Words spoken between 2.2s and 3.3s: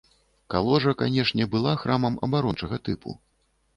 абарончага тыпу.